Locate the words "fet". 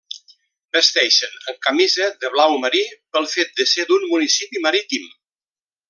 3.37-3.55